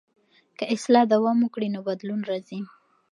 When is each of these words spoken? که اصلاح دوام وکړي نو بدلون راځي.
که 0.57 0.63
اصلاح 0.75 1.03
دوام 1.13 1.37
وکړي 1.41 1.67
نو 1.75 1.79
بدلون 1.87 2.21
راځي. 2.29 2.61